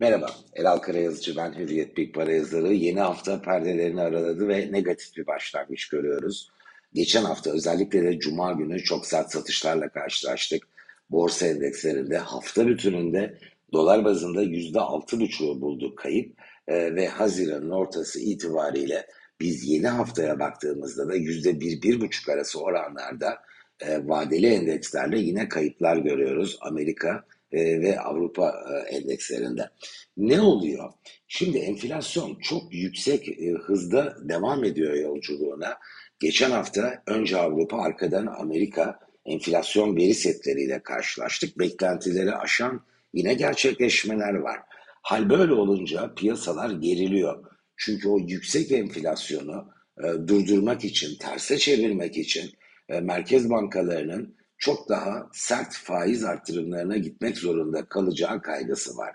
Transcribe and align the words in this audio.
Merhaba, 0.00 0.30
Elal 0.54 0.78
Karayazıcı 0.78 1.36
ben 1.36 1.52
Hürriyet 1.58 1.96
Big 1.96 2.14
Para 2.14 2.32
yazarı. 2.32 2.72
Yeni 2.72 3.00
hafta 3.00 3.42
perdelerini 3.42 4.00
araladı 4.00 4.48
ve 4.48 4.72
negatif 4.72 5.16
bir 5.16 5.26
başlangıç 5.26 5.88
görüyoruz. 5.88 6.48
Geçen 6.94 7.24
hafta 7.24 7.50
özellikle 7.50 8.02
de 8.02 8.18
Cuma 8.18 8.52
günü 8.52 8.82
çok 8.82 9.06
sert 9.06 9.32
satışlarla 9.32 9.88
karşılaştık. 9.88 10.68
Borsa 11.10 11.46
endekslerinde 11.46 12.18
hafta 12.18 12.66
bütününde 12.66 13.38
dolar 13.72 14.04
bazında 14.04 14.42
yüzde 14.42 14.80
altı 14.80 15.20
buçuğu 15.20 15.60
buldu 15.60 15.94
kayıp 15.94 16.38
ee, 16.68 16.94
ve 16.94 17.08
Haziran'ın 17.08 17.70
ortası 17.70 18.20
itibariyle 18.20 19.06
biz 19.40 19.64
yeni 19.68 19.88
haftaya 19.88 20.38
baktığımızda 20.38 21.08
da 21.08 21.14
yüzde 21.14 21.60
bir, 21.60 21.82
bir 21.82 22.00
buçuk 22.00 22.28
arası 22.28 22.60
oranlarda 22.60 23.38
e, 23.80 24.08
vadeli 24.08 24.46
endekslerle 24.46 25.18
yine 25.18 25.48
kayıplar 25.48 25.96
görüyoruz. 25.96 26.58
Amerika 26.60 27.24
e, 27.52 27.80
ve 27.80 28.00
Avrupa 28.00 28.54
e, 28.70 28.96
endekslerinde. 28.96 29.70
Ne 30.16 30.40
oluyor? 30.40 30.92
Şimdi 31.28 31.58
enflasyon 31.58 32.38
çok 32.42 32.74
yüksek 32.74 33.28
e, 33.28 33.50
hızda 33.50 34.16
devam 34.28 34.64
ediyor 34.64 34.94
yolculuğuna. 34.94 35.78
Geçen 36.20 36.50
hafta 36.50 37.02
önce 37.06 37.36
Avrupa 37.36 37.78
arkadan 37.78 38.26
Amerika 38.26 38.98
enflasyon 39.26 39.96
veri 39.96 40.14
setleriyle 40.14 40.82
karşılaştık. 40.82 41.58
Beklentileri 41.58 42.34
aşan 42.34 42.80
yine 43.14 43.34
gerçekleşmeler 43.34 44.34
var. 44.34 44.58
Hal 45.02 45.30
böyle 45.30 45.52
olunca 45.52 46.14
piyasalar 46.14 46.70
geriliyor. 46.70 47.44
Çünkü 47.76 48.08
o 48.08 48.18
yüksek 48.18 48.72
enflasyonu 48.72 49.72
e, 49.98 50.28
durdurmak 50.28 50.84
için, 50.84 51.18
terse 51.18 51.58
çevirmek 51.58 52.16
için 52.18 52.50
e, 52.88 53.00
merkez 53.00 53.50
bankalarının 53.50 54.37
çok 54.58 54.88
daha 54.88 55.28
sert 55.32 55.74
faiz 55.74 56.24
artırımlarına 56.24 56.96
gitmek 56.96 57.38
zorunda 57.38 57.84
kalacağı 57.84 58.42
kaygısı 58.42 58.96
var. 58.96 59.14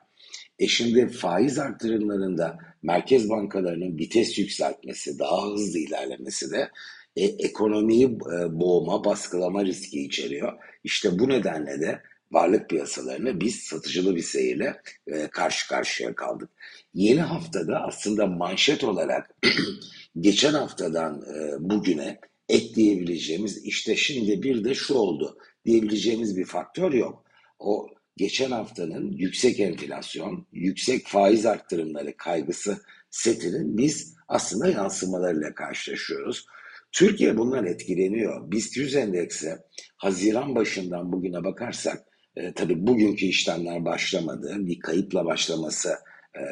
E 0.60 0.68
şimdi 0.68 1.08
faiz 1.08 1.60
artırımlarında 1.60 2.58
merkez 2.84 3.30
bankalarının 3.30 3.98
vites 3.98 4.40
yükseltmesi, 4.40 5.20
daha 5.20 5.52
hızlı 5.52 5.80
ilerlemesi 5.80 6.52
de 6.52 6.70
e, 7.16 7.26
ekonomiyi 7.26 8.06
e, 8.06 8.60
boğma, 8.60 9.04
baskılama 9.04 9.66
riski 9.66 10.04
içeriyor. 10.04 10.54
İşte 10.84 11.20
bu 11.20 11.30
nedenle 11.30 11.82
de 11.82 12.02
varlık 12.32 12.70
piyasalarını 12.70 13.42
biz 13.42 13.56
satıcılı 13.56 14.16
bir 14.16 14.22
seyirle 14.22 14.82
e, 15.08 15.28
karşı 15.28 15.68
karşıya 15.68 16.16
kaldık. 16.16 16.50
Yeni 16.94 17.22
haftada 17.22 17.80
aslında 17.88 18.28
manşet 18.28 18.84
olarak 18.84 19.36
geçen 20.20 20.54
haftadan 20.54 21.22
e, 21.36 21.70
bugüne 21.70 22.20
ekleyebileceğimiz 22.50 23.66
işte 23.66 23.96
şimdi 23.96 24.44
bir 24.44 24.64
de 24.64 24.76
şu 24.76 24.94
oldu 24.94 25.38
diyebileceğimiz 25.66 26.38
bir 26.38 26.46
faktör 26.46 26.94
yok. 26.94 27.24
O 27.60 27.88
geçen 28.18 28.52
haftanın 28.52 29.12
yüksek 29.12 29.60
enflasyon, 29.60 30.48
yüksek 30.52 31.08
faiz 31.08 31.46
arttırımları 31.46 32.18
kaygısı 32.18 32.82
setinin 33.10 33.78
biz 33.78 34.16
aslında 34.28 34.68
yansımalarıyla 34.68 35.56
karşılaşıyoruz. 35.56 36.46
Türkiye 36.92 37.38
bundan 37.38 37.66
etkileniyor. 37.66 38.52
BIST 38.52 38.78
100 38.78 38.96
endeksi 38.96 39.56
Haziran 39.98 40.56
başından 40.56 41.12
bugüne 41.12 41.44
bakarsak 41.44 42.04
e, 42.36 42.54
tabii 42.54 42.88
bugünkü 42.88 43.26
işlemler 43.26 43.86
başlamadı. 43.86 44.56
Bir 44.60 44.80
kayıpla 44.80 45.26
başlaması 45.26 45.90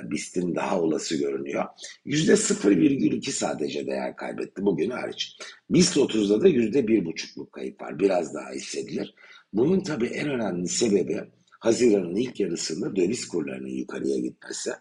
BIST'in 0.03 0.55
daha 0.55 0.81
olası 0.81 1.17
görünüyor. 1.17 1.65
Yüzde 2.05 2.31
0,2 2.31 3.31
sadece 3.31 3.87
değer 3.87 4.15
kaybetti 4.15 4.65
bugün 4.65 4.89
hariç. 4.89 5.37
BIST 5.69 5.97
30'da 5.97 6.41
da 6.41 6.47
yüzde 6.47 6.79
1,5'luk 6.79 7.51
kayıp 7.51 7.81
var. 7.81 7.99
Biraz 7.99 8.33
daha 8.33 8.51
hissedilir. 8.51 9.15
Bunun 9.53 9.79
tabii 9.79 10.07
en 10.07 10.29
önemli 10.29 10.67
sebebi 10.67 11.21
Haziran'ın 11.59 12.15
ilk 12.15 12.39
yarısında 12.39 12.95
döviz 12.95 13.27
kurlarının 13.27 13.67
yukarıya 13.67 14.19
gitmesi. 14.19 14.71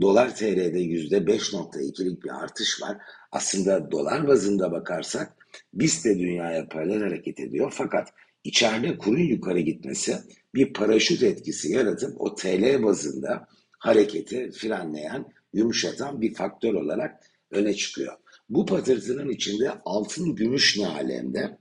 Dolar 0.00 0.36
TL'de 0.36 0.80
yüzde 0.80 1.16
5.2'lik 1.16 2.24
bir 2.24 2.42
artış 2.42 2.82
var. 2.82 2.96
Aslında 3.32 3.90
dolar 3.90 4.28
bazında 4.28 4.72
bakarsak 4.72 5.36
BIST 5.74 6.04
de 6.04 6.18
dünyaya 6.18 6.68
paralel 6.68 7.00
hareket 7.00 7.40
ediyor. 7.40 7.72
Fakat 7.76 8.12
içeride 8.44 8.98
kurun 8.98 9.18
yukarı 9.18 9.60
gitmesi 9.60 10.16
bir 10.54 10.72
paraşüt 10.72 11.22
etkisi 11.22 11.72
yaratıp 11.72 12.20
o 12.20 12.34
TL 12.34 12.82
bazında 12.82 13.48
hareketi 13.80 14.50
frenleyen, 14.50 15.24
yumuşatan 15.52 16.20
bir 16.20 16.34
faktör 16.34 16.74
olarak 16.74 17.20
öne 17.50 17.74
çıkıyor. 17.74 18.16
Bu 18.48 18.66
patırtının 18.66 19.28
içinde 19.28 19.70
altın 19.84 20.34
gümüş 20.34 20.78
ne 20.78 20.86
alemde? 20.86 21.58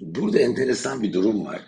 Burada 0.00 0.38
enteresan 0.38 1.02
bir 1.02 1.12
durum 1.12 1.44
var. 1.44 1.60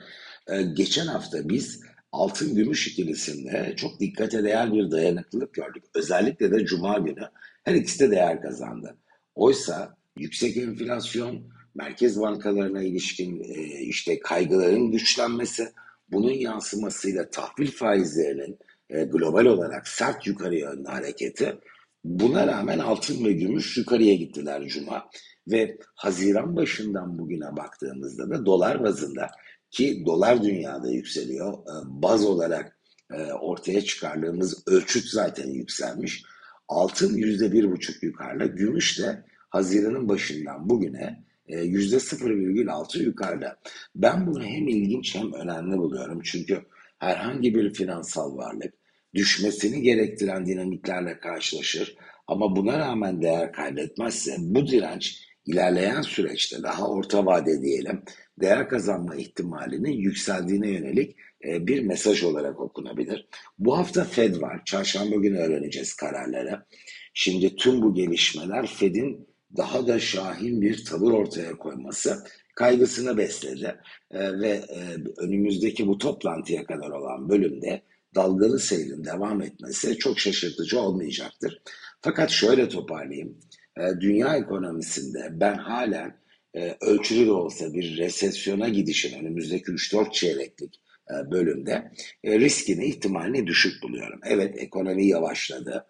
Ee, 0.49 0.63
geçen 0.63 1.07
hafta 1.07 1.49
biz 1.49 1.81
altın 2.13 2.55
gümüş 2.55 2.89
ikilisinde 2.89 3.75
çok 3.77 4.01
dikkate 4.01 4.45
değer 4.45 4.73
bir 4.73 4.91
dayanıklılık 4.91 5.55
gördük. 5.55 5.85
Özellikle 5.95 6.51
de 6.51 6.65
cuma 6.65 6.99
günü 6.99 7.29
her 7.65 7.75
ikisi 7.75 8.01
de 8.01 8.11
değer 8.11 8.43
kazandı. 8.43 8.97
Oysa 9.35 9.97
yüksek 10.19 10.57
enflasyon, 10.57 11.43
merkez 11.75 12.21
bankalarına 12.21 12.83
ilişkin 12.83 13.45
e, 13.45 13.81
işte 13.81 14.19
kaygıların 14.19 14.91
güçlenmesi, 14.91 15.73
bunun 16.13 16.33
yansımasıyla 16.33 17.31
tahvil 17.31 17.71
faizlerinin 17.71 18.59
e, 18.91 19.05
global 19.05 19.45
olarak 19.45 19.89
sert 19.89 20.27
yukarı 20.27 20.55
yönlü 20.55 20.89
hareketi. 20.89 21.59
Buna 22.05 22.47
rağmen 22.47 22.79
altın 22.79 23.25
ve 23.25 23.33
gümüş 23.33 23.77
yukarıya 23.77 24.15
gittiler 24.15 24.67
Cuma. 24.67 25.11
Ve 25.49 25.79
Haziran 25.95 26.57
başından 26.57 27.19
bugüne 27.19 27.57
baktığımızda 27.57 28.31
da 28.31 28.47
dolar 28.47 28.83
bazında 28.83 29.31
ki 29.71 30.03
dolar 30.07 30.43
dünyada 30.43 30.91
yükseliyor. 30.91 31.53
E, 31.53 31.75
baz 31.85 32.25
olarak 32.25 32.79
e, 33.13 33.33
ortaya 33.33 33.81
çıkardığımız 33.81 34.63
ölçüt 34.67 35.05
zaten 35.05 35.49
yükselmiş. 35.49 36.23
Altın 36.69 37.15
yüzde 37.17 37.53
bir 37.53 37.71
buçuk 37.71 38.03
yukarıda, 38.03 38.47
gümüş 38.47 38.99
de 38.99 39.25
Haziran'ın 39.51 40.09
başından 40.09 40.69
bugüne 40.71 41.25
yüzde 41.49 41.97
0,6 41.97 43.03
yukarıda. 43.03 43.57
Ben 43.95 44.27
bunu 44.27 44.45
hem 44.45 44.69
ilginç 44.69 45.15
hem 45.15 45.33
önemli 45.33 45.79
buluyorum. 45.79 46.21
Çünkü 46.25 46.63
herhangi 46.99 47.55
bir 47.55 47.75
finansal 47.75 48.37
varlık 48.37 48.75
düşmesini 49.15 49.83
gerektiren 49.83 50.47
dinamiklerle 50.47 51.21
karşılaşır 51.21 51.97
ama 52.27 52.57
buna 52.57 52.79
rağmen 52.79 53.23
değer 53.23 53.53
kaybetmezse 53.53 54.37
bu 54.39 54.67
direnç 54.67 55.23
ilerleyen 55.47 56.03
süreçte 56.03 56.63
daha 56.63 56.89
orta 56.89 57.27
vade 57.27 57.63
diyelim 57.63 58.03
değer 58.41 58.69
kazanma 58.69 59.17
ihtimalinin 59.17 59.93
yükseldiğine 59.93 60.71
yönelik 60.71 61.17
e, 61.45 61.67
bir 61.67 61.83
mesaj 61.83 62.23
olarak 62.23 62.61
okunabilir. 62.61 63.29
Bu 63.59 63.79
hafta 63.79 64.05
Fed 64.05 64.41
var. 64.41 64.63
Çarşamba 64.65 65.17
günü 65.17 65.39
öğreneceğiz 65.39 65.95
kararları. 65.95 66.67
Şimdi 67.15 67.57
tüm 67.57 67.83
bu 67.83 67.95
gelişmeler 67.95 68.67
Fed'in 68.67 69.29
daha 69.57 69.87
da 69.87 69.99
şahin 69.99 70.61
bir 70.61 70.85
tavır 70.85 71.13
ortaya 71.13 71.53
koyması 71.53 72.25
kaygısını 72.57 73.19
besledi 73.19 73.77
e, 74.11 74.41
ve 74.41 74.49
e, 74.49 74.81
önümüzdeki 75.17 75.87
bu 75.87 75.99
toplantıya 75.99 76.65
kadar 76.65 76.91
olan 76.91 77.29
bölümde 77.29 77.83
dalgalı 78.15 78.59
seyrin 78.59 79.05
devam 79.05 79.43
etmesi 79.43 79.99
çok 79.99 80.21
şaşırtıcı 80.21 80.81
olmayacaktır. 80.81 81.63
Fakat 82.01 82.31
şöyle 82.31 82.69
toparlayayım. 82.69 83.39
E, 83.79 84.01
dünya 84.01 84.37
ekonomisinde 84.37 85.29
ben 85.33 85.55
halen 85.55 86.17
e, 86.55 86.77
ölçülü 86.81 87.27
de 87.27 87.33
olsa 87.33 87.75
bir 87.75 87.97
resesyona 87.97 88.69
gidişin 88.69 89.19
önümüzdeki 89.19 89.73
3-4 89.73 90.13
çeyreklik 90.13 90.81
e, 91.11 91.31
bölümde 91.31 91.93
riskini, 92.25 92.87
ihtimalini 92.87 93.47
düşük 93.47 93.83
buluyorum. 93.83 94.21
Evet 94.25 94.55
ekonomi 94.59 95.07
yavaşladı. 95.07 95.87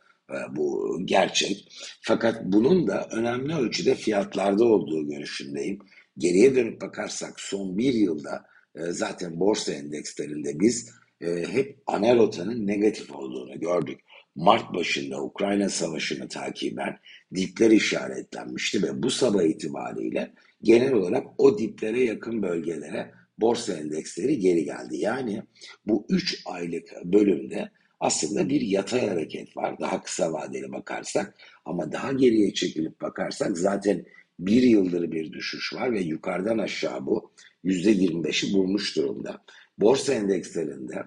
Bu 0.50 0.98
gerçek. 1.04 1.68
Fakat 2.00 2.44
bunun 2.44 2.86
da 2.86 3.08
önemli 3.10 3.54
ölçüde 3.54 3.94
fiyatlarda 3.94 4.64
olduğu 4.64 5.08
görüşündeyim. 5.08 5.78
Geriye 6.18 6.54
dönüp 6.54 6.80
bakarsak 6.80 7.40
son 7.40 7.78
bir 7.78 7.94
yılda 7.94 8.46
zaten 8.90 9.40
borsa 9.40 9.72
endekslerinde 9.72 10.60
biz 10.60 10.90
e, 11.20 11.26
hep 11.26 11.78
ana 11.86 12.16
rotanın 12.16 12.66
negatif 12.66 13.10
olduğunu 13.10 13.60
gördük. 13.60 14.00
Mart 14.34 14.74
başında 14.74 15.22
Ukrayna 15.22 15.68
Savaşı'nı 15.68 16.28
takiben 16.28 16.98
dipler 17.34 17.70
işaretlenmişti 17.70 18.82
ve 18.82 19.02
bu 19.02 19.10
sabah 19.10 19.42
itibariyle 19.42 20.32
genel 20.62 20.92
olarak 20.92 21.26
o 21.38 21.58
diplere 21.58 22.04
yakın 22.04 22.42
bölgelere 22.42 23.10
borsa 23.38 23.72
endeksleri 23.72 24.38
geri 24.38 24.64
geldi. 24.64 24.96
Yani 24.96 25.42
bu 25.86 26.06
3 26.08 26.42
aylık 26.46 26.84
bölümde 27.04 27.70
aslında 28.00 28.48
bir 28.48 28.60
yatay 28.60 29.08
hareket 29.08 29.56
var. 29.56 29.80
Daha 29.80 30.02
kısa 30.02 30.32
vadeli 30.32 30.72
bakarsak 30.72 31.34
ama 31.64 31.92
daha 31.92 32.12
geriye 32.12 32.54
çekilip 32.54 33.00
bakarsak 33.00 33.58
zaten 33.58 34.04
bir 34.38 34.62
yıldır 34.62 35.12
bir 35.12 35.32
düşüş 35.32 35.74
var 35.74 35.92
ve 35.92 36.00
yukarıdan 36.00 36.58
aşağı 36.58 37.06
bu 37.06 37.32
%25'i 37.64 38.52
bulmuş 38.52 38.96
durumda. 38.96 39.44
Borsa 39.78 40.14
endekslerinde 40.14 41.04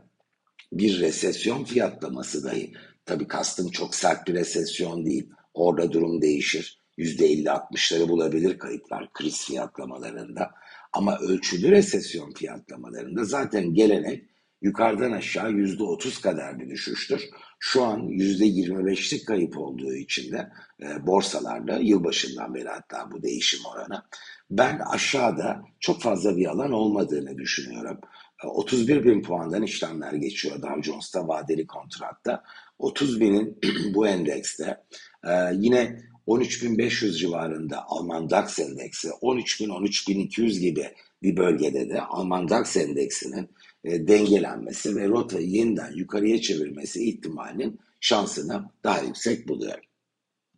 bir 0.73 0.99
resesyon 0.99 1.63
fiyatlaması 1.63 2.43
dahi, 2.43 2.73
tabi 3.05 3.27
kastım 3.27 3.71
çok 3.71 3.95
sert 3.95 4.27
bir 4.27 4.33
resesyon 4.33 5.05
değil, 5.05 5.29
orada 5.53 5.91
durum 5.91 6.21
değişir. 6.21 6.79
%50-60'ları 6.97 8.09
bulabilir 8.09 8.59
kayıplar 8.59 9.13
kriz 9.13 9.45
fiyatlamalarında. 9.45 10.51
Ama 10.93 11.17
ölçülü 11.17 11.71
resesyon 11.71 12.33
fiyatlamalarında 12.33 13.23
zaten 13.23 13.73
gelenek 13.73 14.25
yukarıdan 14.61 15.11
aşağı 15.11 15.51
%30 15.51 16.21
kadar 16.21 16.59
bir 16.59 16.69
düşüştür. 16.69 17.29
şu 17.59 17.83
an 17.83 17.99
%25'lik 18.07 19.27
kayıp 19.27 19.57
olduğu 19.57 19.93
için 19.93 20.31
de 20.31 20.49
e, 20.81 21.07
borsalarda 21.07 21.77
yılbaşından 21.77 22.53
beri 22.53 22.67
hatta 22.67 23.11
bu 23.11 23.23
değişim 23.23 23.59
oranı. 23.65 24.03
Ben 24.51 24.79
aşağıda 24.79 25.61
çok 25.79 26.01
fazla 26.01 26.37
bir 26.37 26.45
alan 26.45 26.71
olmadığını 26.71 27.37
düşünüyorum. 27.37 27.99
31 28.43 28.95
e, 28.95 29.03
bin 29.03 29.21
puandan 29.21 29.63
işlemler 29.63 30.13
geçiyor 30.13 30.61
Dow 30.61 30.81
Jones'ta 30.83 31.27
vadeli 31.27 31.67
kontratta. 31.67 32.43
30 32.79 33.19
binin 33.19 33.59
bu 33.93 34.07
endekste 34.07 34.83
e, 35.23 35.31
yine 35.53 36.01
13.500 36.27 37.17
civarında 37.17 37.85
Alman 37.87 38.29
DAX 38.29 38.59
endeksi, 38.59 39.07
13.000-13.200 39.07 40.59
gibi 40.59 40.93
bir 41.23 41.37
bölgede 41.37 41.89
de 41.89 42.01
Alman 42.01 42.49
DAX 42.49 42.77
endeksinin 42.77 43.49
e, 43.83 44.07
dengelenmesi 44.07 44.95
ve 44.95 45.07
rotayı 45.07 45.47
yeniden 45.47 45.91
yukarıya 45.95 46.41
çevirmesi 46.41 47.09
ihtimalinin 47.09 47.79
şansını 47.99 48.65
daha 48.83 49.01
yüksek 49.01 49.47
buluyorum. 49.47 49.88